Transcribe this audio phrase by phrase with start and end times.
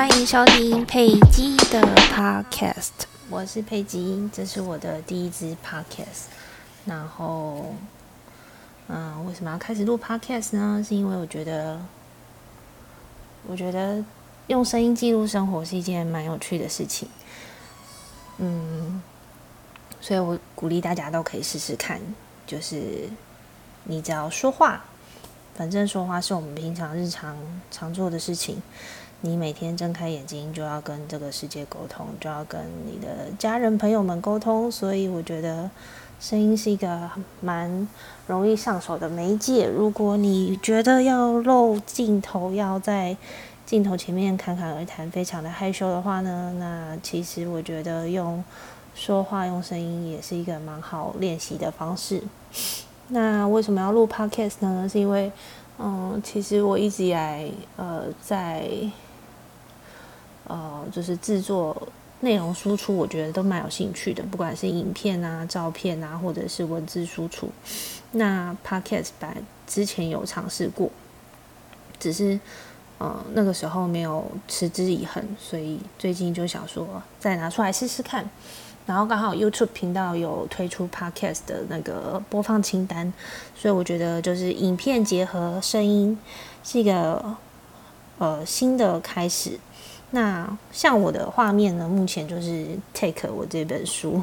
[0.00, 1.78] 欢迎收听佩姬的
[2.10, 2.88] Podcast，
[3.28, 6.30] 我是佩姬，这是我的第一支 Podcast。
[6.86, 7.74] 然后，
[8.88, 10.82] 嗯，为什么要开始录 Podcast 呢？
[10.82, 11.78] 是因为我觉得，
[13.46, 14.02] 我觉得
[14.46, 17.06] 用声音记录生活是一件蛮有趣的事情。
[18.38, 19.02] 嗯，
[20.00, 22.00] 所以我鼓励大家都可以试试看，
[22.46, 23.10] 就是
[23.84, 24.82] 你只要说话。
[25.54, 27.36] 反正说话是我们平常日常
[27.70, 28.62] 常做的事情，
[29.22, 35.70] 你每天睁开眼睛就要跟这个世界沟通，就要跟你的家人朋友们沟通，所以我觉得
[36.18, 37.10] 声音是一个
[37.40, 37.86] 蛮
[38.26, 39.66] 容易上手的媒介。
[39.68, 43.16] 如果你觉得要露镜头，要在
[43.66, 48.42] 镜头前面侃侃而谈，非常的害羞的话呢，那其实我觉得用
[48.94, 52.22] 说话用声音也是一个蛮好练习的方式。
[53.08, 54.88] 那为什么要录 podcast 呢？
[54.90, 55.30] 是因为，
[55.78, 58.68] 嗯，其实我一直以来，呃，在，
[60.50, 61.86] 呃，就是制作
[62.22, 67.48] 内容输出，我觉得都蛮有兴趣的，不管是影片啊、照片啊，或者是文字输出。
[68.10, 69.36] 那 podcast 版
[69.68, 70.90] 之前有尝试过，
[72.00, 72.40] 只是，
[72.98, 78.28] 呃，那个时候没有持之以恒，所以最近就想说，再拿出来试试看。
[78.86, 83.12] 然后刚好 YouTube 频道有推出 Podcast 的那个播放清单，
[83.54, 86.18] 所以我觉得就是影片结合声音
[86.64, 87.36] 是一个
[88.18, 89.60] 呃新的开始。
[90.10, 94.16] 那像我的画面呢，目前就是 Take 我这本书《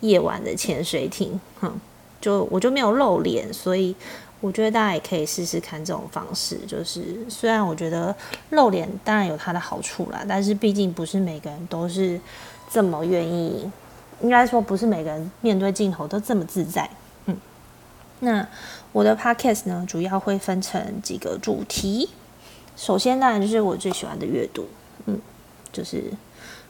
[0.00, 1.78] 夜晚的潜水艇》，哼，
[2.20, 3.94] 就我就没有露脸，所以
[4.40, 6.58] 我觉得大家也可以试试看这种方式。
[6.66, 8.14] 就是虽然我觉得
[8.50, 12.20] 露脸当然有它的好处啦，但是毕竟不是每个人都是
[12.70, 13.70] 这么愿意。
[14.20, 16.90] 应该说不是每个人面对镜头都这么自在，
[17.26, 17.36] 嗯。
[18.18, 18.44] 那
[18.90, 22.08] 我的 podcast 呢，主要会分成几个主题。
[22.76, 24.66] 首先当然就是我最喜欢的阅读，
[25.08, 25.20] 嗯，
[25.72, 26.04] 就是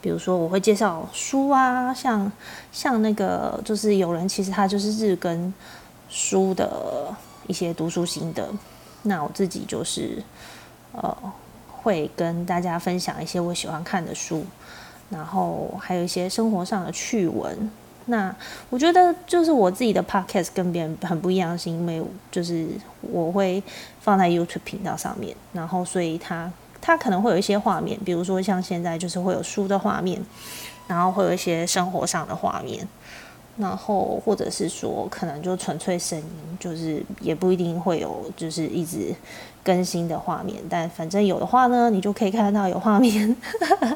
[0.00, 2.30] 比如说我会介绍书啊，像
[2.72, 5.52] 像那个就是有人其实他就是日更
[6.08, 7.14] 书的
[7.46, 8.48] 一些读书心得，
[9.02, 10.22] 那我自己就是
[10.92, 11.16] 呃
[11.66, 14.44] 会跟大家分享一些我喜欢看的书。
[15.10, 17.70] 然后还有一些生活上的趣闻。
[18.06, 18.34] 那
[18.70, 22.66] 我觉得就是我自己的 podcast 跟别人很不一样，是因为就是
[23.02, 23.62] 我会
[24.00, 26.50] 放在 YouTube 频道上面，然后所以它
[26.86, 30.22] 它可能会有一些画面，比如说像现在就是会有书的画面，
[30.86, 32.86] 然后会有一些生活上的画面。
[33.56, 39.14] 然后，或者是说，可能就纯粹声音，就是也不一定会有，就是一直
[39.62, 40.60] 更新的画面。
[40.68, 43.36] 但反正有的话呢，你就可以看到有画面。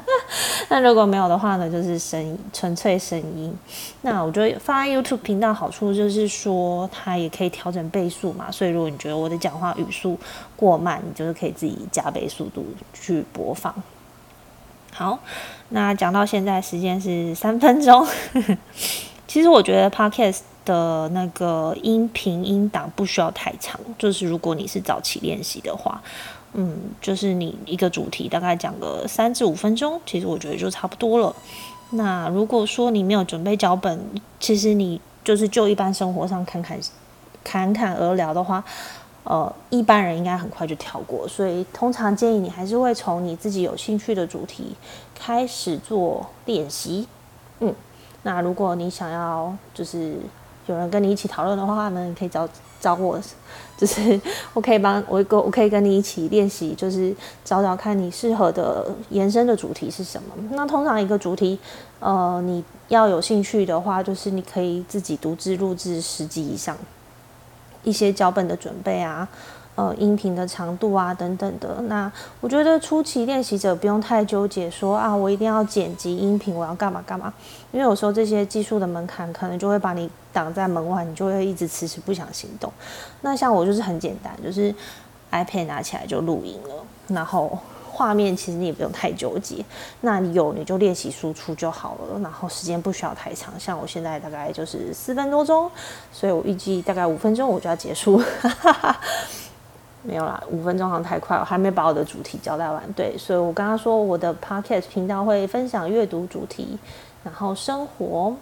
[0.69, 3.53] 那如果没有的话呢，就是声音，纯粹声音。
[4.03, 8.49] 那我觉得发 YouTube 频道好处就是说，它也可以调整倍速嘛。
[8.49, 10.17] 所以如果你觉得我的讲话语速
[10.55, 13.73] 过慢，你就是可以自己加倍速度去播放。
[14.93, 15.19] 好，
[15.69, 18.07] 那讲到现在时间是三分钟。
[19.29, 26.01] 其实我觉得 podcast 的那个音频音档不需要太长，就是如果你是早期练习的话，
[26.53, 31.35] 嗯，就是你一个主题大概讲个三至五分钟，其实我觉得就差不多了。
[31.91, 34.03] 那如果说你没有准备脚本，
[34.39, 36.79] 其实你就是就一般生活上侃侃
[37.43, 38.63] 侃侃而聊的话，
[39.25, 41.27] 呃，一般人应该很快就跳过。
[41.27, 44.75] 所以通常建议你还是会从你自己有兴趣的主题
[45.13, 47.07] 开始做练习，
[47.59, 47.75] 嗯。
[48.23, 50.15] 那如果你想要就是
[50.67, 52.47] 有人跟你一起讨论的话呢，你可以找
[52.79, 53.19] 找我，
[53.77, 54.19] 就是
[54.53, 60.33] 我可以帮我跟我可以跟你一起练习，就是找找看你适合的延伸的主题是什么。
[60.51, 61.57] 那通常一个主题，
[61.99, 66.77] 呃，你要有兴趣的话，就是你可以自己独自录制十集以上，
[67.83, 69.27] 一些脚本的准备啊。
[69.79, 71.81] 呃，音频的长度啊，等等的。
[71.83, 77.33] 那我觉得初期练习者不用太纠结，说啊，我一定要剪辑音频，我要干嘛干嘛。
[77.71, 82.69] 因为有时候这些技术的门槛可能就会把你挡在门外，你就会一直迟迟不想行动。
[83.21, 84.75] 那像我就是很简单，就是
[85.31, 87.57] iPad 拿起来就录音了，然后
[87.89, 89.63] 画面其实你也不用太纠结。
[90.01, 93.53] 那你有你就练习输出就好了，然后时间不需要太长。
[93.57, 95.71] 像我现在大概就是四分多钟，
[96.11, 98.21] 所以我预计大概五分钟我就要结束。
[100.01, 102.81] 没有啦，五分钟好像太快，了还没把我的主题交代完。
[102.93, 106.77] 对，所以我刚刚说我的 podcast 频道会分享阅读主题，
[107.23, 108.33] 然后生活，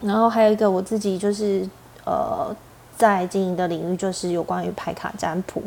[0.00, 1.66] 然后还有一个我自己就是
[2.04, 2.54] 呃
[2.96, 5.62] 在经营的领域，就是有关于牌卡占卜，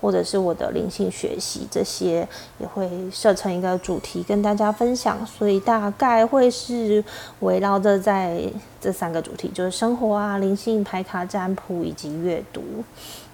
[0.00, 2.26] 或者是我的灵性学习这些，
[2.58, 5.24] 也会设成一个主题跟大家分享。
[5.26, 7.04] 所以大概会是
[7.40, 8.42] 围绕着在
[8.80, 12.62] 这三个主题，就是生活啊、灵性、牌卡占卜以及阅读。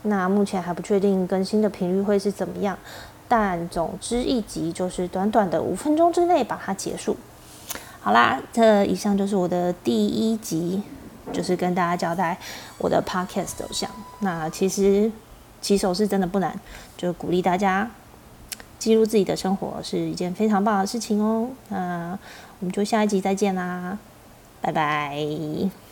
[0.02, 2.78] 那目前还不确定更新的频率会是怎么样，
[3.26, 7.16] 但总之一集就是短短的五分钟之内把它结束。
[8.00, 10.82] 好啦，这以上就是我的第一集，
[11.32, 12.36] 就是跟大家交代
[12.78, 13.90] 我的 podcast 走向。
[14.20, 15.10] 那其实
[15.60, 16.58] 骑手是真的不难，
[16.96, 17.90] 就鼓励大家
[18.78, 21.48] 记录自己的生活是一件非常棒的事情哦。
[21.69, 22.19] 那
[22.60, 23.98] 我们就下一集再见啦，
[24.60, 25.88] 拜拜。